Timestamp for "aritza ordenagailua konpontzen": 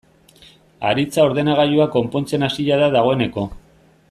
0.91-2.49